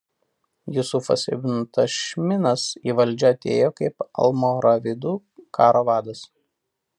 [0.75, 5.13] Jusufas ibn Tašminas į valdžią atėjo kaip Almoravidų
[5.61, 6.25] karo vadas.